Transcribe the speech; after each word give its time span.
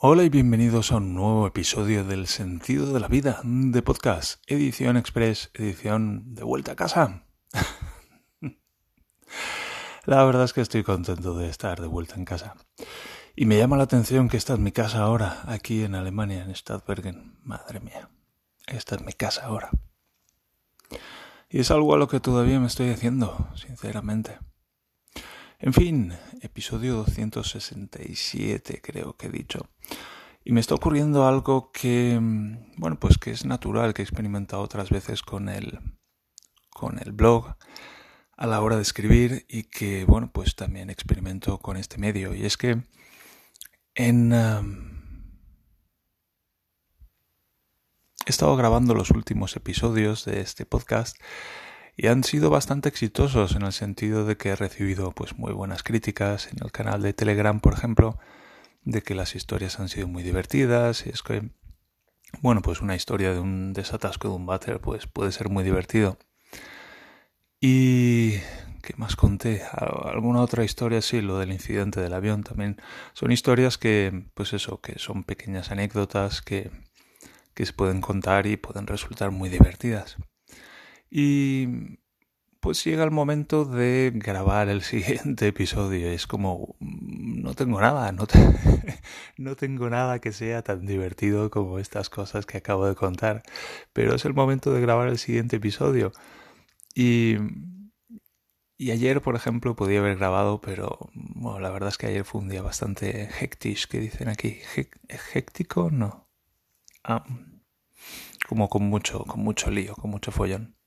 Hola 0.00 0.22
y 0.22 0.28
bienvenidos 0.28 0.92
a 0.92 0.98
un 0.98 1.12
nuevo 1.12 1.44
episodio 1.48 2.04
del 2.04 2.28
Sentido 2.28 2.92
de 2.92 3.00
la 3.00 3.08
Vida 3.08 3.40
de 3.42 3.82
Podcast, 3.82 4.40
edición 4.46 4.96
express, 4.96 5.50
edición 5.54 6.36
de 6.36 6.44
vuelta 6.44 6.70
a 6.70 6.76
casa. 6.76 7.24
la 10.06 10.22
verdad 10.22 10.44
es 10.44 10.52
que 10.52 10.60
estoy 10.60 10.84
contento 10.84 11.36
de 11.36 11.48
estar 11.48 11.80
de 11.80 11.88
vuelta 11.88 12.14
en 12.14 12.24
casa. 12.24 12.54
Y 13.34 13.46
me 13.46 13.58
llama 13.58 13.76
la 13.76 13.82
atención 13.82 14.28
que 14.28 14.36
esta 14.36 14.52
es 14.52 14.60
mi 14.60 14.70
casa 14.70 15.00
ahora, 15.00 15.42
aquí 15.48 15.82
en 15.82 15.96
Alemania, 15.96 16.44
en 16.44 16.54
Stadtbergen. 16.54 17.36
Madre 17.42 17.80
mía, 17.80 18.08
esta 18.68 18.94
es 18.94 19.02
mi 19.02 19.14
casa 19.14 19.46
ahora. 19.46 19.70
Y 21.50 21.58
es 21.58 21.72
algo 21.72 21.92
a 21.92 21.98
lo 21.98 22.06
que 22.06 22.20
todavía 22.20 22.60
me 22.60 22.68
estoy 22.68 22.90
haciendo, 22.90 23.48
sinceramente. 23.56 24.38
En 25.60 25.72
fin, 25.72 26.12
episodio 26.40 26.94
267 26.94 28.80
creo 28.80 29.16
que 29.16 29.26
he 29.26 29.30
dicho. 29.30 29.68
Y 30.44 30.52
me 30.52 30.60
está 30.60 30.76
ocurriendo 30.76 31.26
algo 31.26 31.72
que, 31.72 32.16
mm, 32.20 32.76
bueno, 32.76 33.00
pues 33.00 33.18
que 33.18 33.32
es 33.32 33.44
natural, 33.44 33.92
que 33.92 34.02
he 34.02 34.04
experimentado 34.04 34.62
otras 34.62 34.88
veces 34.90 35.22
con 35.22 35.48
el, 35.48 35.80
con 36.70 37.00
el 37.00 37.10
blog 37.10 37.56
a 38.36 38.46
la 38.46 38.60
hora 38.60 38.76
de 38.76 38.82
escribir 38.82 39.46
y 39.48 39.64
que, 39.64 40.04
bueno, 40.04 40.30
pues 40.32 40.54
también 40.54 40.90
experimento 40.90 41.58
con 41.58 41.76
este 41.76 41.98
medio. 41.98 42.34
Y 42.36 42.46
es 42.46 42.56
que 42.56 42.80
en... 43.96 44.32
he 48.24 48.30
estado 48.30 48.54
grabando 48.56 48.94
los 48.94 49.10
últimos 49.10 49.56
episodios 49.56 50.24
de 50.24 50.40
este 50.40 50.66
podcast 50.66 51.16
y 51.98 52.06
han 52.06 52.22
sido 52.22 52.48
bastante 52.48 52.88
exitosos 52.88 53.56
en 53.56 53.62
el 53.62 53.72
sentido 53.72 54.24
de 54.24 54.36
que 54.36 54.50
he 54.50 54.56
recibido 54.56 55.10
pues 55.10 55.36
muy 55.36 55.52
buenas 55.52 55.82
críticas 55.82 56.46
en 56.46 56.64
el 56.64 56.70
canal 56.70 57.02
de 57.02 57.12
Telegram, 57.12 57.58
por 57.58 57.74
ejemplo, 57.74 58.18
de 58.84 59.02
que 59.02 59.16
las 59.16 59.34
historias 59.34 59.80
han 59.80 59.88
sido 59.88 60.06
muy 60.06 60.22
divertidas 60.22 61.04
y 61.06 61.10
es 61.10 61.22
que 61.24 61.50
bueno, 62.40 62.62
pues 62.62 62.80
una 62.82 62.94
historia 62.94 63.32
de 63.32 63.40
un 63.40 63.72
desatasco 63.72 64.28
de 64.28 64.34
un 64.34 64.46
váter 64.46 64.80
pues 64.80 65.08
puede 65.08 65.32
ser 65.32 65.48
muy 65.48 65.64
divertido. 65.64 66.18
Y 67.60 68.34
¿qué 68.82 68.94
más 68.96 69.16
conté? 69.16 69.62
Alguna 69.72 70.42
otra 70.42 70.62
historia, 70.62 71.02
sí, 71.02 71.20
lo 71.20 71.38
del 71.38 71.50
incidente 71.50 72.00
del 72.00 72.14
avión 72.14 72.44
también. 72.44 72.80
Son 73.12 73.32
historias 73.32 73.76
que, 73.76 74.26
pues 74.34 74.52
eso, 74.52 74.80
que 74.80 75.00
son 75.00 75.24
pequeñas 75.24 75.72
anécdotas 75.72 76.42
que, 76.42 76.70
que 77.54 77.66
se 77.66 77.72
pueden 77.72 78.00
contar 78.00 78.46
y 78.46 78.56
pueden 78.56 78.86
resultar 78.86 79.32
muy 79.32 79.48
divertidas. 79.48 80.16
Y 81.10 81.98
pues 82.60 82.84
llega 82.84 83.04
el 83.04 83.10
momento 83.10 83.64
de 83.64 84.12
grabar 84.14 84.68
el 84.68 84.82
siguiente 84.92 85.48
episodio. 85.48 86.10
Es 86.10 86.26
como, 86.26 86.76
mm, 86.80 87.42
no 87.42 87.54
tengo 87.54 87.80
nada, 87.80 88.12
no, 88.12 88.26
no 89.38 89.56
tengo 89.56 89.90
nada 89.90 90.20
que 90.20 90.32
sea 90.32 90.62
tan 90.62 90.86
divertido 90.86 91.50
como 91.50 91.78
estas 91.78 92.10
cosas 92.10 92.46
que 92.46 92.58
acabo 92.58 92.86
de 92.86 92.94
contar. 92.94 93.42
Pero 93.92 94.14
es 94.14 94.24
el 94.24 94.34
momento 94.34 94.72
de 94.72 94.80
grabar 94.80 95.08
el 95.08 95.18
siguiente 95.18 95.56
episodio. 95.56 96.12
Y, 96.94 97.36
y 98.76 98.90
ayer, 98.92 99.20
por 99.22 99.34
ejemplo, 99.36 99.76
podía 99.76 100.00
haber 100.00 100.16
grabado, 100.16 100.60
pero 100.60 101.10
bueno, 101.14 101.60
la 101.60 101.70
verdad 101.70 101.90
es 101.90 101.98
que 101.98 102.06
ayer 102.06 102.24
fue 102.24 102.40
un 102.40 102.48
día 102.48 102.62
bastante 102.62 103.28
hectish, 103.40 103.86
que 103.88 104.00
dicen 104.00 104.28
aquí. 104.28 104.58
¿Hectico? 105.34 105.90
No. 105.90 106.28
Ah, 107.04 107.24
como 108.48 108.68
con 108.68 108.84
mucho, 108.84 109.24
con 109.24 109.40
mucho 109.40 109.70
lío, 109.70 109.94
con 109.94 110.10
mucho 110.10 110.32
follón. 110.32 110.77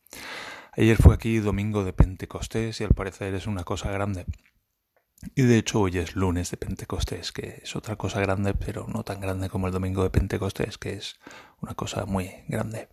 Ayer 0.73 0.97
fue 0.97 1.13
aquí 1.13 1.39
domingo 1.39 1.83
de 1.83 1.91
Pentecostés 1.91 2.79
y 2.79 2.85
al 2.85 2.93
parecer 2.93 3.33
es 3.33 3.45
una 3.45 3.63
cosa 3.63 3.91
grande. 3.91 4.25
Y 5.35 5.43
de 5.43 5.57
hecho 5.57 5.81
hoy 5.81 5.97
es 5.97 6.15
lunes 6.15 6.49
de 6.49 6.57
Pentecostés, 6.57 7.31
que 7.31 7.61
es 7.63 7.75
otra 7.75 7.95
cosa 7.95 8.21
grande, 8.21 8.53
pero 8.53 8.87
no 8.87 9.03
tan 9.03 9.19
grande 9.19 9.49
como 9.49 9.67
el 9.67 9.73
domingo 9.73 10.03
de 10.03 10.09
Pentecostés, 10.09 10.77
que 10.77 10.93
es 10.93 11.19
una 11.59 11.75
cosa 11.75 12.05
muy 12.05 12.31
grande. 12.47 12.87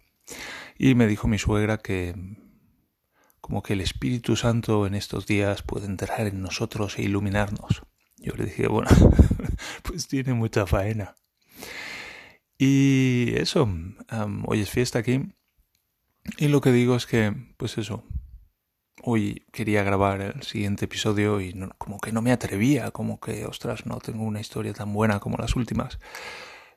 Y 0.77 0.95
me 0.95 1.07
dijo 1.07 1.29
mi 1.29 1.39
suegra 1.39 1.79
que 1.79 2.15
como 3.41 3.63
que 3.63 3.73
el 3.75 3.81
Espíritu 3.81 4.37
Santo 4.37 4.87
en 4.87 4.95
estos 4.95 5.27
días 5.27 5.63
puede 5.63 5.87
entrar 5.87 6.27
en 6.27 6.43
nosotros 6.43 6.99
e 6.99 7.03
iluminarnos. 7.03 7.83
Yo 8.17 8.35
le 8.35 8.45
dije, 8.45 8.67
bueno, 8.67 8.91
pues 9.85 10.09
tiene 10.09 10.35
mucha 10.35 10.67
faena. 10.67 11.15
Y 12.59 13.35
eso, 13.37 13.69
hoy 14.47 14.61
es 14.61 14.71
fiesta 14.71 14.99
aquí 14.99 15.33
y 16.39 16.49
lo 16.49 16.61
que 16.61 16.73
digo 16.73 16.97
es 16.97 17.07
que, 17.07 17.35
pues 17.57 17.79
eso, 17.79 18.05
hoy 19.03 19.47
quería 19.53 19.83
grabar 19.83 20.21
el 20.21 20.43
siguiente 20.43 20.85
episodio 20.87 21.41
y 21.41 21.55
como 21.79 21.99
que 21.99 22.13
no 22.13 22.23
me 22.23 22.33
atrevía, 22.33 22.91
como 22.91 23.21
que, 23.21 23.47
ostras, 23.47 23.87
no 23.87 23.99
tengo 23.99 24.25
una 24.25 24.41
historia 24.41 24.73
tan 24.73 24.93
buena 24.93 25.21
como 25.21 25.37
las 25.37 25.57
últimas. 25.57 25.99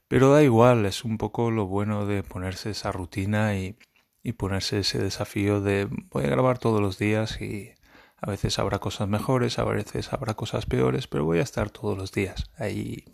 Pero 0.08 0.32
da 0.32 0.44
igual, 0.44 0.86
es 0.86 1.04
un 1.04 1.18
poco 1.18 1.52
lo 1.52 1.68
bueno 1.68 2.06
de 2.06 2.24
ponerse 2.24 2.72
esa 2.72 2.92
rutina 2.92 3.58
y, 3.58 3.78
y 4.24 4.34
ponerse 4.34 4.80
ese 4.80 5.00
desafío 5.00 5.62
de 5.62 5.88
voy 6.10 6.26
a 6.26 6.30
grabar 6.30 6.60
todos 6.60 6.82
los 6.82 6.98
días 6.98 7.42
y 7.42 7.72
a 8.18 8.30
veces 8.30 8.60
habrá 8.60 8.80
cosas 8.80 9.08
mejores, 9.08 9.58
a 9.58 9.64
veces 9.64 10.14
habrá 10.14 10.36
cosas 10.36 10.66
peores, 10.66 11.08
pero 11.08 11.26
voy 11.26 11.40
a 11.40 11.44
estar 11.44 11.70
todos 11.72 11.98
los 11.98 12.12
días 12.12 12.50
ahí 12.58 13.06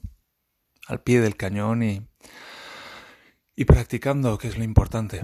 al 0.88 1.02
pie 1.02 1.22
del 1.22 1.38
cañón 1.38 1.84
y, 1.84 2.08
y 3.56 3.66
practicando, 3.66 4.38
que 4.38 4.48
es 4.48 4.58
lo 4.58 4.64
importante. 4.64 5.22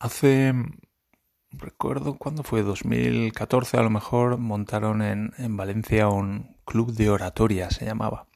Hace, 0.00 0.54
recuerdo 1.52 2.16
cuándo 2.16 2.42
fue, 2.42 2.62
2014 2.62 3.76
a 3.76 3.82
lo 3.82 3.90
mejor, 3.90 4.38
montaron 4.38 5.02
en, 5.02 5.34
en 5.36 5.58
Valencia 5.58 6.08
un 6.08 6.56
club 6.64 6.94
de 6.94 7.10
oratoria, 7.10 7.70
se 7.70 7.84
llamaba. 7.84 8.26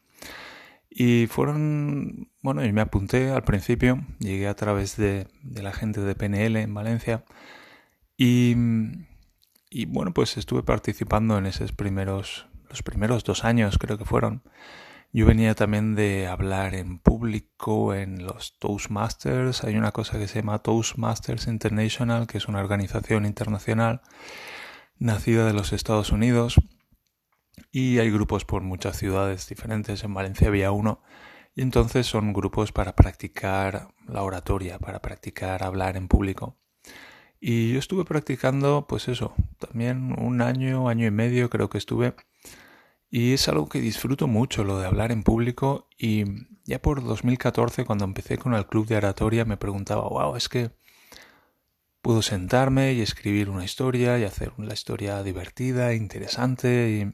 Y 0.91 1.25
fueron, 1.25 2.29
bueno, 2.43 2.63
y 2.63 2.71
me 2.71 2.81
apunté 2.81 3.31
al 3.31 3.43
principio, 3.43 4.05
llegué 4.19 4.47
a 4.47 4.55
través 4.55 4.95
de, 4.95 5.27
de 5.41 5.63
la 5.63 5.73
gente 5.73 6.01
de 6.01 6.13
PNL 6.13 6.55
en 6.57 6.73
Valencia 6.73 7.25
y, 8.15 8.55
y, 9.71 9.85
bueno, 9.87 10.13
pues 10.13 10.37
estuve 10.37 10.61
participando 10.61 11.37
en 11.39 11.47
esos 11.47 11.71
primeros, 11.71 12.47
los 12.69 12.83
primeros 12.83 13.23
dos 13.23 13.43
años 13.43 13.79
creo 13.79 13.97
que 13.97 14.05
fueron. 14.05 14.43
Yo 15.15 15.25
venía 15.25 15.55
también 15.55 15.95
de 15.95 16.27
hablar 16.27 16.75
en 16.75 16.99
público 16.99 17.93
en 17.93 18.25
los 18.25 18.59
Toastmasters. 18.59 19.63
Hay 19.63 19.77
una 19.77 19.93
cosa 19.93 20.19
que 20.19 20.27
se 20.27 20.41
llama 20.41 20.59
Toastmasters 20.59 21.47
International, 21.47 22.27
que 22.27 22.37
es 22.37 22.49
una 22.49 22.59
organización 22.59 23.25
internacional 23.25 24.01
nacida 24.99 25.45
de 25.45 25.53
los 25.53 25.71
Estados 25.71 26.11
Unidos. 26.11 26.55
Y 27.71 27.99
hay 27.99 28.11
grupos 28.11 28.43
por 28.43 28.61
muchas 28.61 28.97
ciudades 28.97 29.47
diferentes. 29.47 30.03
En 30.03 30.13
Valencia 30.13 30.49
había 30.49 30.73
uno. 30.73 31.01
Y 31.55 31.61
entonces 31.61 32.05
son 32.05 32.33
grupos 32.33 32.73
para 32.73 32.93
practicar 32.93 33.87
la 34.09 34.21
oratoria, 34.21 34.79
para 34.79 35.01
practicar 35.01 35.63
hablar 35.63 35.95
en 35.95 36.09
público. 36.09 36.57
Y 37.39 37.71
yo 37.71 37.79
estuve 37.79 38.03
practicando, 38.03 38.85
pues 38.85 39.07
eso, 39.07 39.33
también 39.59 40.13
un 40.19 40.41
año, 40.41 40.89
año 40.89 41.07
y 41.07 41.11
medio 41.11 41.49
creo 41.49 41.69
que 41.69 41.77
estuve 41.77 42.15
y 43.09 43.33
es 43.33 43.47
algo 43.47 43.69
que 43.69 43.81
disfruto 43.81 44.27
mucho, 44.27 44.63
lo 44.63 44.79
de 44.79 44.87
hablar 44.87 45.11
en 45.11 45.23
público. 45.23 45.87
Y 45.97 46.25
ya 46.65 46.81
por 46.81 47.03
2014, 47.03 47.85
cuando 47.85 48.05
empecé 48.05 48.37
con 48.37 48.53
el 48.53 48.65
club 48.65 48.87
de 48.87 48.97
oratoria, 48.97 49.45
me 49.45 49.57
preguntaba, 49.57 50.07
wow, 50.09 50.35
es 50.35 50.49
que 50.49 50.71
puedo 52.01 52.21
sentarme 52.21 52.93
y 52.93 53.01
escribir 53.01 53.49
una 53.49 53.63
historia 53.65 54.19
y 54.19 54.23
hacer 54.23 54.53
una 54.57 54.73
historia 54.73 55.23
divertida, 55.23 55.93
interesante 55.93 57.11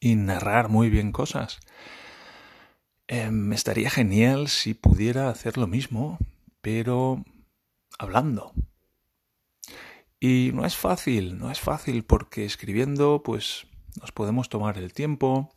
y, 0.00 0.14
narrar 0.14 0.68
muy 0.68 0.88
bien 0.88 1.10
cosas. 1.10 1.58
Eh, 3.08 3.30
me 3.30 3.56
estaría 3.56 3.90
genial 3.90 4.48
si 4.48 4.74
pudiera 4.74 5.28
hacer 5.30 5.58
lo 5.58 5.66
mismo, 5.66 6.18
pero 6.60 7.24
hablando. 7.98 8.52
Y 10.20 10.50
no 10.54 10.64
es 10.64 10.76
fácil, 10.76 11.38
no 11.38 11.50
es 11.50 11.60
fácil 11.60 12.04
porque 12.04 12.44
escribiendo, 12.44 13.22
pues 13.24 13.66
nos 14.00 14.12
podemos 14.12 14.48
tomar 14.48 14.78
el 14.78 14.92
tiempo 14.92 15.54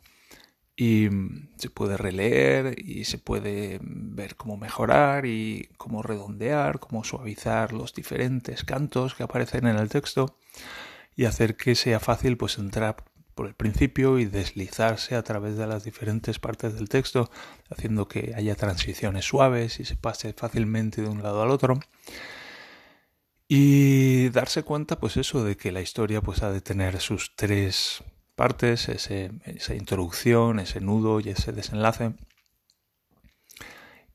y 0.76 1.08
se 1.56 1.68
puede 1.68 1.96
releer 1.96 2.74
y 2.78 3.04
se 3.04 3.18
puede 3.18 3.80
ver 3.82 4.36
cómo 4.36 4.56
mejorar 4.56 5.26
y 5.26 5.68
cómo 5.76 6.02
redondear, 6.02 6.78
cómo 6.78 7.04
suavizar 7.04 7.72
los 7.72 7.92
diferentes 7.92 8.64
cantos 8.64 9.14
que 9.14 9.22
aparecen 9.22 9.66
en 9.66 9.76
el 9.76 9.90
texto 9.90 10.38
y 11.16 11.26
hacer 11.26 11.56
que 11.56 11.74
sea 11.74 12.00
fácil 12.00 12.38
pues 12.38 12.56
entrar 12.56 13.04
por 13.34 13.46
el 13.46 13.54
principio 13.54 14.18
y 14.18 14.24
deslizarse 14.24 15.16
a 15.16 15.22
través 15.22 15.56
de 15.56 15.66
las 15.66 15.84
diferentes 15.84 16.38
partes 16.38 16.74
del 16.74 16.88
texto, 16.88 17.30
haciendo 17.70 18.08
que 18.08 18.32
haya 18.36 18.54
transiciones 18.54 19.24
suaves 19.24 19.80
y 19.80 19.84
se 19.84 19.96
pase 19.96 20.32
fácilmente 20.32 21.02
de 21.02 21.08
un 21.08 21.22
lado 21.22 21.42
al 21.42 21.50
otro. 21.50 21.80
Y 23.48 24.28
darse 24.28 24.62
cuenta, 24.62 25.00
pues 25.00 25.16
eso, 25.16 25.42
de 25.42 25.56
que 25.56 25.72
la 25.72 25.80
historia 25.80 26.20
pues 26.20 26.42
ha 26.42 26.52
de 26.52 26.60
tener 26.60 27.00
sus 27.00 27.34
tres 27.34 28.04
partes, 28.40 28.88
esa 28.88 29.74
introducción, 29.74 30.60
ese 30.60 30.80
nudo 30.80 31.20
y 31.20 31.28
ese 31.28 31.52
desenlace. 31.52 32.14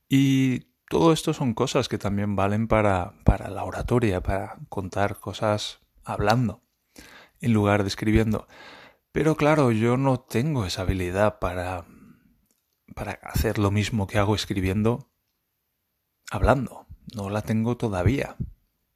Y 0.10 0.62
todo 0.90 1.14
esto 1.14 1.32
son 1.32 1.54
cosas 1.54 1.90
que 1.90 2.00
también 2.00 2.36
valen 2.36 2.68
para, 2.68 3.14
para 3.24 3.52
la 3.52 3.64
oratoria, 3.64 4.22
para 4.22 4.58
contar 4.68 5.20
cosas 5.20 5.78
hablando 6.04 6.64
en 7.40 7.54
lugar 7.54 7.84
de 7.84 7.90
escribiendo. 7.90 8.48
Pero 9.12 9.36
claro, 9.36 9.72
yo 9.72 9.96
no 9.96 10.20
tengo 10.20 10.66
esa 10.66 10.82
habilidad 10.82 11.38
para, 11.38 11.86
para 12.96 13.20
hacer 13.22 13.60
lo 13.60 13.70
mismo 13.70 14.08
que 14.08 14.18
hago 14.18 14.34
escribiendo 14.34 15.12
hablando. 16.32 16.88
No 17.14 17.30
la 17.30 17.44
tengo 17.44 17.78
todavía 17.78 18.38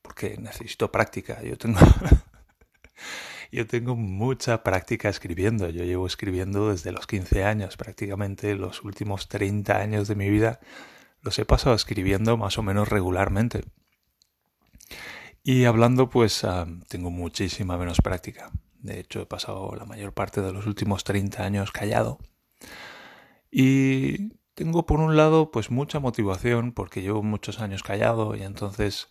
porque 0.02 0.40
necesito 0.40 0.92
práctica. 0.92 1.44
Yo 1.44 1.56
tengo 1.56 1.82
yo 3.52 3.68
tengo 3.68 3.96
mucha 3.96 4.64
práctica 4.64 5.10
escribiendo. 5.10 5.70
Yo 5.70 5.84
llevo 5.84 6.06
escribiendo 6.06 6.70
desde 6.70 6.92
los 6.92 7.08
15 7.08 7.44
años, 7.44 7.78
prácticamente 7.78 8.56
los 8.56 8.84
últimos 8.84 9.28
30 9.28 9.78
años 9.78 10.08
de 10.08 10.16
mi 10.16 10.30
vida 10.30 10.60
los 11.22 11.38
he 11.40 11.46
pasado 11.46 11.76
escribiendo 11.76 12.38
más 12.38 12.58
o 12.58 12.64
menos 12.64 12.90
regularmente. 12.90 13.64
Y 15.44 15.66
hablando, 15.66 16.10
pues 16.10 16.44
ah, 16.44 16.68
tengo 16.88 17.10
muchísima 17.10 17.78
menos 17.78 18.02
práctica. 18.02 18.52
De 18.82 19.00
hecho, 19.00 19.22
he 19.22 19.26
pasado 19.26 19.74
la 19.76 19.86
mayor 19.86 20.14
parte 20.14 20.42
de 20.42 20.54
los 20.54 20.66
últimos 20.66 21.04
30 21.04 21.44
años 21.44 21.72
callado. 21.72 22.20
Y 23.52 24.34
tengo 24.54 24.86
por 24.86 25.00
un 25.00 25.18
lado, 25.18 25.52
pues 25.52 25.72
mucha 25.72 26.00
motivación, 26.00 26.72
porque 26.72 27.02
llevo 27.02 27.24
muchos 27.24 27.60
años 27.60 27.84
callado 27.84 28.36
y 28.36 28.44
entonces 28.44 29.10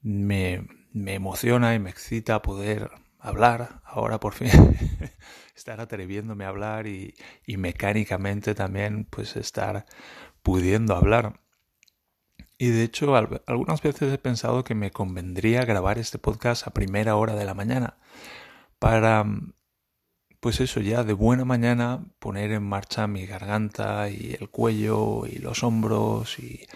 me, 0.00 0.66
me 0.92 1.14
emociona 1.14 1.74
y 1.74 1.78
me 1.78 1.90
excita 1.90 2.42
poder 2.42 2.90
hablar 3.20 3.80
ahora 3.84 4.20
por 4.20 4.34
fin. 4.34 4.50
estar 5.54 5.80
atreviéndome 5.80 6.44
a 6.44 6.48
hablar 6.48 6.86
y, 6.86 7.14
y 7.46 7.56
mecánicamente 7.56 8.54
también, 8.54 9.04
pues 9.04 9.36
estar 9.36 9.86
pudiendo 10.42 10.96
hablar. 10.96 11.40
Y 12.58 12.68
de 12.68 12.82
hecho, 12.82 13.16
algunas 13.16 13.80
veces 13.82 14.12
he 14.12 14.18
pensado 14.18 14.64
que 14.64 14.74
me 14.74 14.90
convendría 14.90 15.64
grabar 15.64 15.98
este 15.98 16.18
podcast 16.18 16.66
a 16.66 16.72
primera 16.72 17.16
hora 17.16 17.34
de 17.34 17.46
la 17.46 17.54
mañana 17.54 17.96
para, 18.78 19.24
pues 20.40 20.60
eso, 20.60 20.80
ya 20.80 21.02
de 21.02 21.14
buena 21.14 21.46
mañana 21.46 22.04
poner 22.18 22.52
en 22.52 22.62
marcha 22.62 23.06
mi 23.06 23.24
garganta 23.26 24.10
y 24.10 24.36
el 24.38 24.50
cuello 24.50 25.26
y 25.26 25.38
los 25.38 25.62
hombros 25.62 26.38
y, 26.38 26.66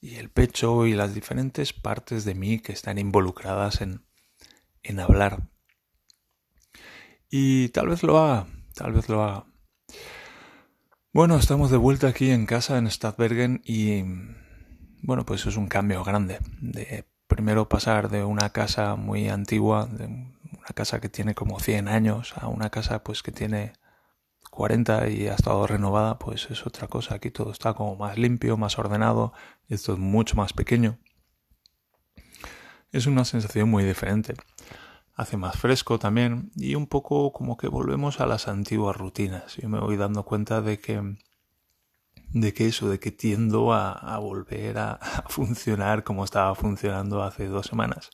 y 0.00 0.16
el 0.16 0.28
pecho 0.28 0.86
y 0.86 0.94
las 0.94 1.14
diferentes 1.14 1.72
partes 1.72 2.24
de 2.24 2.34
mí 2.34 2.58
que 2.58 2.72
están 2.72 2.98
involucradas 2.98 3.80
en, 3.80 4.04
en 4.82 4.98
hablar. 4.98 5.48
Y 7.34 7.70
tal 7.70 7.88
vez 7.88 8.02
lo 8.02 8.18
haga, 8.18 8.46
tal 8.74 8.92
vez 8.92 9.08
lo 9.08 9.22
haga. 9.22 9.46
Bueno, 11.14 11.38
estamos 11.38 11.70
de 11.70 11.78
vuelta 11.78 12.08
aquí 12.08 12.30
en 12.30 12.44
casa 12.44 12.76
en 12.76 12.90
Stadbergen 12.90 13.62
y 13.64 14.02
bueno, 15.00 15.24
pues 15.24 15.46
es 15.46 15.56
un 15.56 15.66
cambio 15.66 16.04
grande 16.04 16.40
de 16.60 17.08
primero 17.28 17.70
pasar 17.70 18.10
de 18.10 18.22
una 18.22 18.50
casa 18.50 18.96
muy 18.96 19.30
antigua, 19.30 19.86
de 19.86 20.04
una 20.04 20.68
casa 20.74 21.00
que 21.00 21.08
tiene 21.08 21.34
como 21.34 21.58
100 21.58 21.88
años 21.88 22.34
a 22.36 22.48
una 22.48 22.68
casa 22.68 23.02
pues 23.02 23.22
que 23.22 23.32
tiene 23.32 23.72
40 24.50 25.08
y 25.08 25.28
ha 25.28 25.34
estado 25.34 25.66
renovada, 25.66 26.18
pues 26.18 26.50
es 26.50 26.66
otra 26.66 26.86
cosa. 26.86 27.14
Aquí 27.14 27.30
todo 27.30 27.50
está 27.50 27.72
como 27.72 27.96
más 27.96 28.18
limpio, 28.18 28.58
más 28.58 28.78
ordenado, 28.78 29.32
esto 29.70 29.94
es 29.94 29.98
mucho 29.98 30.36
más 30.36 30.52
pequeño. 30.52 30.98
Es 32.90 33.06
una 33.06 33.24
sensación 33.24 33.70
muy 33.70 33.84
diferente 33.84 34.34
hace 35.14 35.36
más 35.36 35.58
fresco 35.58 35.98
también 35.98 36.50
y 36.56 36.74
un 36.74 36.86
poco 36.86 37.32
como 37.32 37.56
que 37.56 37.68
volvemos 37.68 38.20
a 38.20 38.26
las 38.26 38.48
antiguas 38.48 38.96
rutinas. 38.96 39.56
Yo 39.56 39.68
me 39.68 39.80
voy 39.80 39.96
dando 39.96 40.24
cuenta 40.24 40.60
de 40.60 40.80
que 40.80 41.16
de 42.34 42.54
que 42.54 42.66
eso, 42.66 42.88
de 42.88 42.98
que 42.98 43.12
tiendo 43.12 43.72
a, 43.72 44.18
volver 44.18 44.78
a, 44.78 44.98
funcionar 45.28 46.04
como 46.04 46.24
estaba 46.24 46.54
funcionando 46.54 47.22
hace 47.22 47.46
dos 47.46 47.66
semanas. 47.66 48.10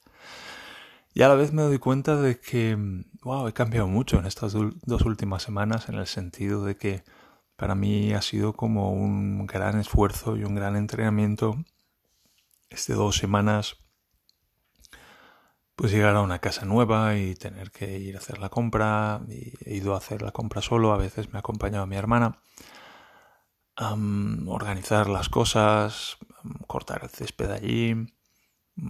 Y 1.14 1.22
a 1.22 1.28
la 1.28 1.34
vez 1.34 1.52
me 1.52 1.62
doy 1.62 1.78
cuenta 1.78 2.16
de 2.16 2.38
que, 2.38 2.76
wow, 3.22 3.48
he 3.48 3.52
cambiado 3.52 3.88
mucho 3.88 4.18
en 4.18 4.26
estas 4.26 4.52
dos 4.52 5.02
últimas 5.02 5.42
semanas 5.42 5.88
en 5.88 5.96
el 5.96 6.06
sentido 6.06 6.64
de 6.64 6.76
que 6.76 7.02
para 7.56 7.74
mí 7.74 8.12
ha 8.12 8.22
sido 8.22 8.52
como 8.52 8.92
un 8.92 9.46
gran 9.46 9.80
esfuerzo 9.80 10.36
y 10.36 10.44
un 10.44 10.54
gran 10.54 10.76
entrenamiento 10.76 11.56
este 12.70 12.92
dos 12.92 13.16
semanas 13.16 13.76
pues 15.78 15.92
llegar 15.92 16.16
a 16.16 16.22
una 16.22 16.40
casa 16.40 16.64
nueva 16.64 17.16
y 17.16 17.36
tener 17.36 17.70
que 17.70 18.00
ir 18.00 18.16
a 18.16 18.18
hacer 18.18 18.38
la 18.40 18.48
compra. 18.48 19.20
Y 19.28 19.52
he 19.64 19.76
ido 19.76 19.94
a 19.94 19.98
hacer 19.98 20.22
la 20.22 20.32
compra 20.32 20.60
solo, 20.60 20.92
a 20.92 20.96
veces 20.96 21.32
me 21.32 21.38
ha 21.38 21.40
acompañado 21.40 21.86
mi 21.86 21.94
hermana. 21.94 22.40
organizar 23.76 25.08
las 25.08 25.28
cosas, 25.28 26.18
cortar 26.66 27.04
el 27.04 27.10
césped 27.10 27.52
allí, 27.52 27.94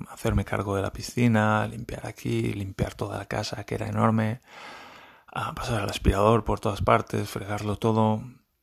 hacerme 0.09 0.47
cargo 0.47 0.77
de 0.77 0.83
la 0.83 0.91
piscina, 0.91 1.67
limpiar 1.69 2.07
aquí, 2.07 2.55
limpiar 2.55 2.95
toda 2.95 3.19
la 3.19 3.27
casa 3.27 3.65
que 3.65 3.75
era 3.75 3.87
enorme, 3.89 4.41
a 5.27 5.55
pasar 5.55 5.83
el 5.83 5.91
aspirador 5.91 6.45
por 6.45 6.59
todas 6.59 6.81
partes, 6.81 7.29
fregarlo 7.29 7.77
todo 7.77 8.23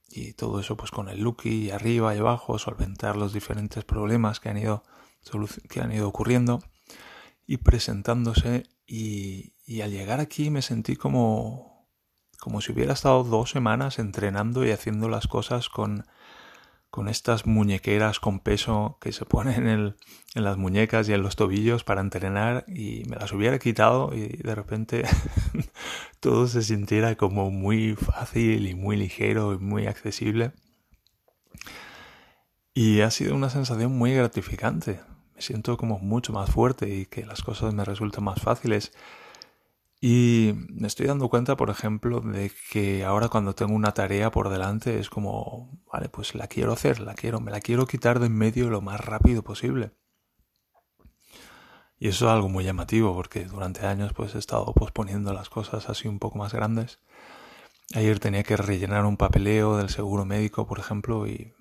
y 0.09 0.33
todo 0.33 0.59
eso 0.59 0.75
pues 0.77 0.89
con 0.89 1.09
el 1.09 1.19
Lucky 1.21 1.69
arriba 1.69 2.15
y 2.15 2.19
abajo, 2.19 2.57
solventar 2.57 3.17
los 3.17 3.33
diferentes 3.33 3.83
problemas 3.83 4.39
que 4.39 4.49
han 4.49 4.57
ido, 4.57 4.83
que 5.69 5.81
han 5.81 5.91
ido 5.91 6.07
ocurriendo 6.07 6.63
y 7.47 7.57
presentándose 7.57 8.63
y, 8.87 9.53
al 9.81 9.91
llegar 9.91 10.19
aquí 10.19 10.49
me 10.49 10.61
sentí 10.61 10.95
como, 10.95 11.89
como 12.39 12.61
si 12.61 12.71
hubiera 12.71 12.93
estado 12.93 13.23
dos 13.23 13.49
semanas 13.51 13.99
entrenando 13.99 14.65
y 14.65 14.71
haciendo 14.71 15.09
las 15.09 15.27
cosas 15.27 15.69
con, 15.69 16.05
con 16.89 17.07
estas 17.07 17.45
muñequeras 17.45 18.19
con 18.19 18.39
peso 18.39 18.97
que 19.01 19.11
se 19.11 19.25
ponen 19.25 19.67
en, 19.67 19.95
en 20.35 20.43
las 20.43 20.57
muñecas 20.57 21.09
y 21.09 21.13
en 21.13 21.23
los 21.23 21.35
tobillos 21.35 21.83
para 21.83 22.01
entrenar 22.01 22.65
y 22.67 23.03
me 23.09 23.17
las 23.17 23.31
hubiera 23.31 23.59
quitado 23.59 24.13
y 24.13 24.27
de 24.27 24.55
repente 24.55 25.03
todo 26.19 26.47
se 26.47 26.61
sintiera 26.61 27.15
como 27.15 27.51
muy 27.51 27.95
fácil 27.95 28.67
y 28.67 28.75
muy 28.75 28.97
ligero 28.97 29.53
y 29.53 29.57
muy 29.57 29.87
accesible. 29.87 30.51
Y 32.73 33.01
ha 33.01 33.09
sido 33.09 33.35
una 33.35 33.49
sensación 33.49 33.97
muy 33.97 34.13
gratificante 34.13 34.99
me 35.35 35.41
siento 35.41 35.77
como 35.77 35.99
mucho 35.99 36.33
más 36.33 36.49
fuerte 36.49 36.89
y 36.89 37.05
que 37.05 37.25
las 37.25 37.43
cosas 37.43 37.73
me 37.73 37.83
resultan 37.85 38.23
más 38.23 38.41
fáciles. 38.41 38.93
Y 40.01 40.53
me 40.69 40.87
estoy 40.87 41.07
dando 41.07 41.29
cuenta, 41.29 41.57
por 41.57 41.69
ejemplo, 41.69 42.21
de 42.21 42.51
que 42.71 43.03
ahora 43.03 43.27
cuando 43.29 43.55
tengo 43.55 43.73
una 43.73 43.93
tarea 43.93 44.31
por 44.31 44.49
delante 44.49 44.99
es 44.99 45.09
como, 45.09 45.79
vale, 45.91 46.09
pues 46.09 46.35
la 46.35 46.47
quiero 46.47 46.73
hacer, 46.73 46.99
la 46.99 47.15
quiero, 47.15 47.39
me 47.39 47.51
la 47.51 47.59
quiero 47.59 47.87
quitar 47.87 48.19
de 48.19 48.27
en 48.27 48.35
medio 48.37 48.69
lo 48.69 48.81
más 48.81 48.99
rápido 49.01 49.43
posible. 49.43 49.91
Y 51.97 52.09
eso 52.09 52.25
es 52.25 52.31
algo 52.31 52.49
muy 52.49 52.63
llamativo 52.63 53.13
porque 53.15 53.45
durante 53.45 53.85
años 53.85 54.13
pues 54.13 54.35
he 54.35 54.37
estado 54.37 54.73
posponiendo 54.73 55.33
las 55.33 55.49
cosas 55.49 55.89
así 55.89 56.07
un 56.07 56.19
poco 56.19 56.37
más 56.37 56.53
grandes. 56.53 56.99
Ayer 57.93 58.19
tenía 58.19 58.43
que 58.43 58.57
rellenar 58.57 59.05
un 59.05 59.17
papeleo 59.17 59.77
del 59.77 59.89
seguro 59.89 60.25
médico, 60.25 60.67
por 60.67 60.79
ejemplo, 60.79 61.27
y 61.27 61.53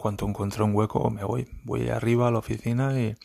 cuanto 0.00 0.26
encuentro 0.26 0.64
un 0.64 0.74
hueco 0.74 1.10
me 1.10 1.24
voy, 1.24 1.46
voy 1.62 1.90
arriba 1.90 2.28
a 2.28 2.30
la 2.30 2.38
oficina 2.38 2.98
y, 2.98 3.16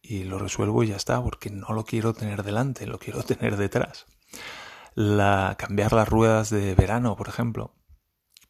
y 0.00 0.22
lo 0.22 0.38
resuelvo 0.38 0.84
y 0.84 0.88
ya 0.88 0.96
está, 0.96 1.20
porque 1.20 1.50
no 1.50 1.70
lo 1.70 1.84
quiero 1.84 2.14
tener 2.14 2.44
delante, 2.44 2.86
lo 2.86 3.00
quiero 3.00 3.22
tener 3.24 3.56
detrás. 3.56 4.06
La, 4.94 5.56
cambiar 5.58 5.92
las 5.92 6.08
ruedas 6.08 6.48
de 6.50 6.76
verano, 6.76 7.16
por 7.16 7.28
ejemplo. 7.28 7.74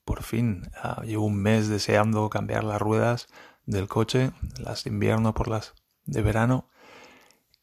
Por 0.04 0.22
fin, 0.22 0.70
ah, 0.82 1.02
llevo 1.02 1.24
un 1.24 1.36
mes 1.36 1.68
deseando 1.68 2.28
cambiar 2.28 2.62
las 2.62 2.80
ruedas 2.80 3.28
del 3.64 3.88
coche, 3.88 4.32
las 4.58 4.84
de 4.84 4.90
invierno 4.90 5.32
por 5.32 5.48
las 5.48 5.74
de 6.04 6.20
verano. 6.20 6.68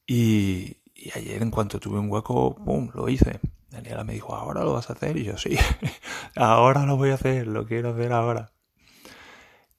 Y, 0.08 0.78
y 0.96 1.12
ayer 1.14 1.44
en 1.44 1.52
cuanto 1.52 1.80
tuve 1.80 2.00
un 2.00 2.10
hueco, 2.10 2.56
¡pum!, 2.56 2.90
lo 2.96 3.10
hice. 3.10 3.40
Daniela 3.70 4.04
me 4.04 4.14
dijo, 4.14 4.36
¿ahora 4.36 4.64
lo 4.64 4.74
vas 4.74 4.90
a 4.90 4.94
hacer? 4.94 5.18
Y 5.18 5.26
yo, 5.26 5.38
sí, 5.38 5.56
ahora 6.36 6.86
lo 6.86 6.98
voy 6.98 7.12
a 7.12 7.16
hacer, 7.16 7.46
lo 7.46 7.68
quiero 7.68 7.92
hacer 7.92 8.12
ahora. 8.12 8.57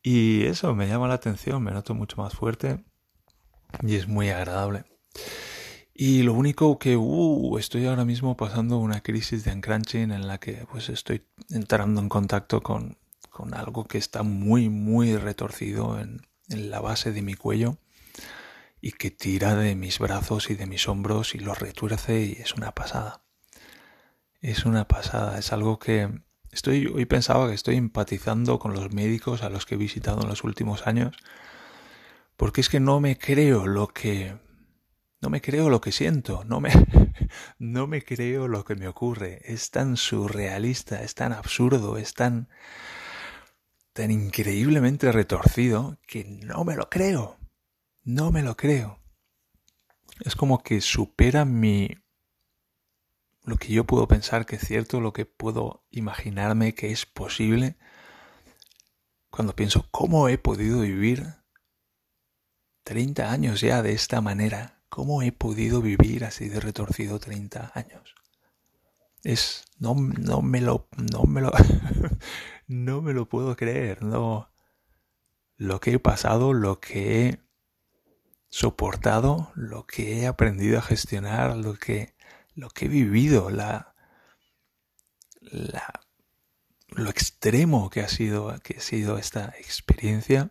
Y 0.02 0.44
eso 0.44 0.74
me 0.74 0.86
llama 0.86 1.08
la 1.08 1.14
atención, 1.14 1.62
me 1.62 1.72
noto 1.72 1.94
mucho 1.94 2.16
más 2.22 2.34
fuerte 2.34 2.84
y 3.82 3.96
es 3.96 4.08
muy 4.08 4.30
agradable. 4.30 4.84
Y 5.94 6.22
lo 6.22 6.32
único 6.32 6.78
que 6.78 6.96
uh, 6.96 7.58
estoy 7.58 7.86
ahora 7.86 8.04
mismo 8.04 8.36
pasando 8.36 8.78
una 8.78 9.02
crisis 9.02 9.44
de 9.44 9.52
uncrunching 9.52 10.12
en 10.12 10.28
la 10.28 10.38
que 10.38 10.64
pues 10.70 10.88
estoy 10.88 11.26
entrando 11.50 12.00
en 12.00 12.08
contacto 12.08 12.62
con, 12.62 12.98
con 13.30 13.52
algo 13.52 13.84
que 13.86 13.98
está 13.98 14.22
muy 14.22 14.68
muy 14.68 15.16
retorcido 15.16 15.98
en, 15.98 16.20
en 16.48 16.70
la 16.70 16.80
base 16.80 17.12
de 17.12 17.22
mi 17.22 17.34
cuello 17.34 17.78
y 18.80 18.92
que 18.92 19.10
tira 19.10 19.56
de 19.56 19.74
mis 19.74 19.98
brazos 19.98 20.50
y 20.50 20.54
de 20.54 20.66
mis 20.66 20.88
hombros 20.88 21.34
y 21.34 21.38
los 21.38 21.58
retuerce 21.58 22.22
y 22.22 22.32
es 22.32 22.54
una 22.54 22.72
pasada. 22.72 23.24
Es 24.40 24.64
una 24.66 24.86
pasada, 24.86 25.36
es 25.38 25.52
algo 25.52 25.80
que 25.80 26.22
Estoy, 26.50 26.86
hoy 26.86 27.04
pensaba 27.04 27.48
que 27.48 27.54
estoy 27.54 27.76
empatizando 27.76 28.58
con 28.58 28.72
los 28.74 28.92
médicos 28.92 29.42
a 29.42 29.50
los 29.50 29.66
que 29.66 29.74
he 29.74 29.78
visitado 29.78 30.22
en 30.22 30.28
los 30.28 30.44
últimos 30.44 30.86
años, 30.86 31.16
porque 32.36 32.60
es 32.60 32.68
que 32.68 32.80
no 32.80 33.00
me 33.00 33.18
creo 33.18 33.66
lo 33.66 33.88
que 33.88 34.36
no 35.20 35.30
me 35.30 35.40
creo 35.40 35.68
lo 35.68 35.80
que 35.80 35.90
siento, 35.92 36.44
no 36.44 36.60
me 36.60 36.70
no 37.58 37.86
me 37.86 38.02
creo 38.02 38.48
lo 38.48 38.64
que 38.64 38.76
me 38.76 38.88
ocurre, 38.88 39.40
es 39.44 39.70
tan 39.70 39.96
surrealista, 39.96 41.02
es 41.02 41.14
tan 41.14 41.32
absurdo, 41.32 41.98
es 41.98 42.14
tan 42.14 42.48
tan 43.92 44.12
increíblemente 44.12 45.10
retorcido 45.10 45.98
que 46.06 46.24
no 46.24 46.64
me 46.64 46.76
lo 46.76 46.88
creo. 46.88 47.36
No 48.04 48.30
me 48.30 48.42
lo 48.42 48.56
creo. 48.56 49.00
Es 50.24 50.36
como 50.36 50.62
que 50.62 50.80
supera 50.80 51.44
mi 51.44 51.96
lo 53.48 53.56
que 53.56 53.72
yo 53.72 53.84
puedo 53.84 54.06
pensar 54.06 54.44
que 54.44 54.56
es 54.56 54.62
cierto, 54.62 55.00
lo 55.00 55.12
que 55.12 55.24
puedo 55.24 55.84
imaginarme 55.90 56.74
que 56.74 56.92
es 56.92 57.06
posible, 57.06 57.76
cuando 59.30 59.56
pienso 59.56 59.88
cómo 59.90 60.28
he 60.28 60.36
podido 60.36 60.80
vivir 60.80 61.24
30 62.84 63.30
años 63.30 63.60
ya 63.60 63.82
de 63.82 63.92
esta 63.92 64.20
manera. 64.20 64.82
¿Cómo 64.88 65.22
he 65.22 65.32
podido 65.32 65.80
vivir 65.80 66.24
así 66.24 66.48
de 66.48 66.60
retorcido 66.60 67.18
30 67.18 67.72
años? 67.74 68.14
Es 69.22 69.64
no, 69.78 69.94
no 69.94 70.42
me 70.42 70.60
lo 70.60 70.88
no 70.96 71.24
me 71.24 71.40
lo 71.40 71.52
no 72.66 73.02
me 73.02 73.12
lo 73.12 73.28
puedo 73.28 73.56
creer, 73.56 74.02
no 74.02 74.50
lo 75.56 75.80
que 75.80 75.92
he 75.92 75.98
pasado, 75.98 76.52
lo 76.52 76.80
que 76.80 77.28
he 77.28 77.40
soportado, 78.48 79.52
lo 79.54 79.86
que 79.86 80.20
he 80.20 80.26
aprendido 80.26 80.78
a 80.78 80.82
gestionar, 80.82 81.56
lo 81.56 81.74
que 81.74 82.14
lo 82.58 82.70
que 82.70 82.86
he 82.86 82.88
vivido, 82.88 83.50
la 83.50 83.94
la 85.40 86.00
lo 86.88 87.08
extremo 87.08 87.88
que 87.88 88.00
ha 88.00 88.08
sido 88.08 88.58
que 88.60 88.78
ha 88.78 88.80
sido 88.80 89.16
esta 89.16 89.54
experiencia 89.60 90.50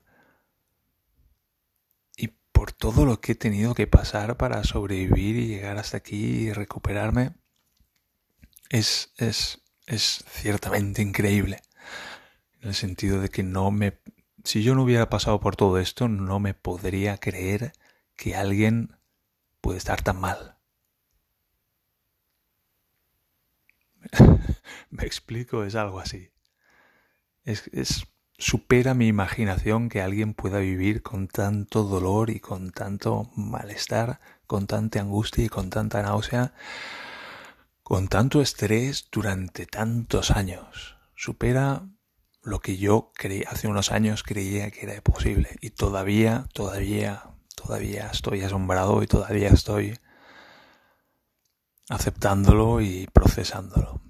y 2.16 2.30
por 2.54 2.72
todo 2.72 3.06
lo 3.06 3.20
que 3.20 3.34
he 3.34 3.36
tenido 3.36 3.76
que 3.76 3.88
pasar 3.88 4.38
para 4.38 4.64
sobrevivir 4.64 5.36
y 5.36 5.48
llegar 5.48 5.78
hasta 5.78 5.98
aquí 5.98 6.48
y 6.48 6.54
recuperarme 6.54 7.36
es 8.70 9.14
es 9.18 9.62
es 9.86 10.24
ciertamente 10.30 11.02
increíble. 11.02 11.62
En 12.62 12.70
el 12.70 12.76
sentido 12.76 13.20
de 13.20 13.30
que 13.30 13.44
no 13.44 13.70
me 13.70 14.00
si 14.46 14.64
yo 14.64 14.76
no 14.76 14.84
hubiera 14.84 15.10
pasado 15.10 15.42
por 15.42 15.58
todo 15.58 15.78
esto 15.78 16.08
no 16.08 16.40
me 16.40 16.54
podría 16.54 17.18
creer 17.18 17.74
que 18.16 18.36
alguien 18.36 18.98
puede 19.60 19.78
estar 19.78 20.02
tan 20.02 20.22
mal 20.22 20.57
Me 24.90 25.04
explico, 25.04 25.64
es 25.64 25.76
algo 25.76 26.00
así. 26.00 26.32
Es, 27.44 28.08
supera 28.38 28.94
mi 28.94 29.08
imaginación 29.08 29.90
que 29.90 30.02
alguien 30.02 30.34
pueda 30.34 30.60
vivir 30.60 31.02
con 31.02 31.28
tanto 31.28 31.84
dolor 31.84 32.30
y 32.30 32.40
con 32.40 32.72
tanto 32.72 33.32
malestar, 33.36 34.20
con 34.46 34.68
tanta 34.68 35.00
angustia 35.00 35.46
y 35.46 35.50
con 35.50 35.70
tanta 35.70 36.02
náusea, 36.02 36.54
con 37.84 38.08
tanto 38.10 38.42
estrés 38.42 39.08
durante 39.12 39.66
tantos 39.66 40.32
años. 40.32 40.98
Supera 41.16 41.88
lo 42.44 42.60
que 42.60 42.78
yo 42.78 43.12
creí, 43.16 43.44
hace 43.48 43.68
unos 43.68 43.92
años 43.92 44.24
creía 44.24 44.72
que 44.72 44.86
era 44.86 45.02
posible 45.02 45.58
y 45.62 45.72
todavía, 45.72 46.48
todavía, 46.54 47.24
todavía 47.56 48.08
estoy 48.08 48.42
asombrado 48.42 49.02
y 49.04 49.08
todavía 49.08 49.50
estoy 49.50 49.98
aceptándolo 51.90 52.82
y 52.82 53.08
procesándolo. 53.12 54.02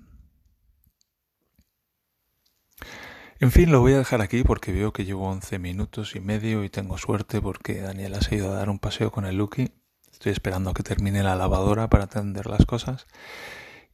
En 3.39 3.51
fin, 3.51 3.72
lo 3.72 3.82
voy 3.82 3.94
a 3.94 4.00
dejar 4.00 4.22
aquí 4.22 4.44
porque 4.44 4.72
veo 4.72 4.91
que 4.91 5.06
llevo 5.06 5.27
11 5.29 5.60
minutos 5.60 6.15
y 6.15 6.20
medio 6.20 6.63
y 6.63 6.72
tengo 6.72 6.98
suerte 6.98 7.39
porque 7.39 7.82
Daniela 7.82 8.17
ha 8.20 8.36
ido 8.36 8.51
a 8.51 8.56
dar 8.56 8.67
un 8.67 8.79
paseo 8.79 9.12
con 9.12 9.25
el 9.25 9.38
Lucky. 9.38 9.70
Estoy 10.12 10.32
esperando 10.32 10.72
a 10.72 10.74
que 10.74 10.82
termine 10.82 11.22
la 11.22 11.36
lavadora 11.36 11.88
para 11.88 12.06
atender 12.06 12.48
las 12.48 12.65
cosas. 12.65 13.06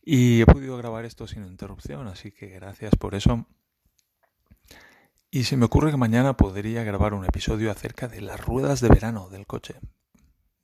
Y 0.01 0.39
he 0.41 0.45
podido 0.45 0.77
grabar 0.77 1.03
esto 1.03 1.27
sin 1.27 1.45
interrupción, 1.45 2.07
así 2.07 2.31
que 2.31 2.47
gracias 2.47 2.95
por 2.95 3.15
eso. 3.15 3.45
Y 5.29 5.43
se 5.43 5.57
me 5.57 5.65
ocurre 5.65 5.91
que 5.91 5.97
mañana 5.97 6.37
podría 6.37 6.85
grabar 6.85 7.13
un 7.13 7.25
episodio 7.25 7.69
acerca 7.69 8.07
de 8.07 8.21
las 8.21 8.39
ruedas 8.39 8.79
de 8.79 8.87
verano 8.87 9.27
del 9.29 9.45
coche 9.45 9.75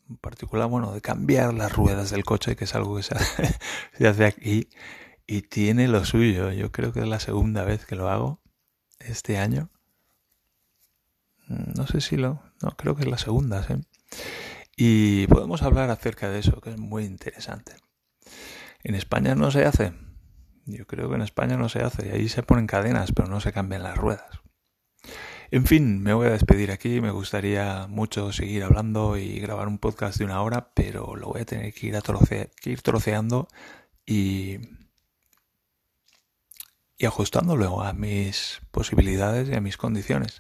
en 0.09 0.17
particular, 0.17 0.67
bueno, 0.69 0.93
de 0.93 1.01
cambiar 1.01 1.53
las 1.53 1.71
ruedas 1.73 2.09
del 2.09 2.23
coche, 2.23 2.55
que 2.55 2.63
es 2.63 2.73
algo 2.73 2.95
que 2.95 3.03
se 3.03 3.13
hace, 3.13 4.25
aquí 4.25 4.69
y 5.27 5.41
tiene 5.43 5.87
lo 5.87 6.05
suyo. 6.05 6.51
Yo 6.51 6.71
creo 6.71 6.93
que 6.93 7.01
es 7.01 7.07
la 7.07 7.19
segunda 7.19 7.63
vez 7.63 7.85
que 7.85 7.95
lo 7.95 8.09
hago 8.09 8.41
este 8.99 9.37
año. 9.37 9.69
No 11.47 11.87
sé 11.87 12.01
si 12.01 12.15
lo... 12.15 12.41
No, 12.61 12.71
creo 12.77 12.95
que 12.95 13.03
es 13.03 13.07
la 13.07 13.17
segunda, 13.17 13.63
¿sí? 13.63 13.73
Y 14.77 15.27
podemos 15.27 15.61
hablar 15.63 15.89
acerca 15.89 16.29
de 16.29 16.39
eso, 16.39 16.61
que 16.61 16.71
es 16.71 16.77
muy 16.77 17.03
interesante. 17.05 17.73
En 18.83 18.95
España 18.95 19.35
no 19.35 19.51
se 19.51 19.65
hace. 19.65 19.93
Yo 20.65 20.85
creo 20.85 21.09
que 21.09 21.15
en 21.15 21.21
España 21.21 21.57
no 21.57 21.67
se 21.69 21.81
hace. 21.81 22.07
Y 22.07 22.11
ahí 22.11 22.29
se 22.29 22.43
ponen 22.43 22.67
cadenas, 22.67 23.11
pero 23.11 23.27
no 23.27 23.41
se 23.41 23.51
cambian 23.51 23.83
las 23.83 23.97
ruedas. 23.97 24.39
En 25.51 25.65
fin, 25.65 26.01
me 26.01 26.13
voy 26.13 26.27
a 26.27 26.31
despedir 26.31 26.71
aquí. 26.71 27.01
Me 27.01 27.11
gustaría 27.11 27.87
mucho 27.87 28.31
seguir 28.31 28.63
hablando 28.63 29.17
y 29.17 29.39
grabar 29.39 29.67
un 29.67 29.79
podcast 29.79 30.19
de 30.19 30.25
una 30.25 30.41
hora, 30.41 30.71
pero 30.75 31.15
lo 31.15 31.27
voy 31.27 31.41
a 31.41 31.45
tener 31.45 31.73
que 31.73 31.87
ir, 31.87 31.95
a 31.95 32.01
ir 32.65 32.81
troceando 32.81 33.47
y, 34.05 34.59
y 36.99 37.05
ajustándolo 37.05 37.81
a 37.81 37.93
mis 37.93 38.61
posibilidades 38.71 39.49
y 39.49 39.55
a 39.55 39.61
mis 39.61 39.77
condiciones. 39.77 40.39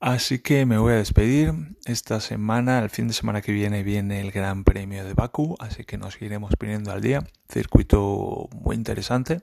Así 0.00 0.40
que 0.40 0.66
me 0.66 0.78
voy 0.78 0.94
a 0.94 0.96
despedir. 0.96 1.52
Esta 1.84 2.20
semana, 2.20 2.80
el 2.80 2.90
fin 2.90 3.06
de 3.06 3.14
semana 3.14 3.40
que 3.40 3.52
viene, 3.52 3.82
viene 3.82 4.20
el 4.20 4.32
Gran 4.32 4.64
Premio 4.64 5.04
de 5.04 5.14
Baku, 5.14 5.56
así 5.60 5.84
que 5.84 5.96
nos 5.96 6.20
iremos 6.20 6.56
poniendo 6.58 6.90
al 6.90 7.00
día. 7.00 7.22
Circuito 7.48 8.48
muy 8.52 8.76
interesante. 8.76 9.42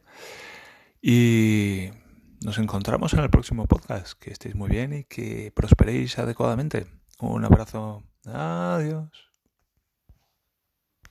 Y 1.02 1.90
nos 2.44 2.58
encontramos 2.58 3.14
en 3.14 3.20
el 3.20 3.30
próximo 3.30 3.66
podcast. 3.66 4.20
Que 4.20 4.32
estéis 4.32 4.56
muy 4.56 4.70
bien 4.70 4.94
y 4.94 5.04
que 5.06 5.52
prosperéis 5.56 6.20
adecuadamente. 6.20 6.88
Un 7.20 7.46
abrazo. 7.46 8.04
Adiós. 8.26 9.27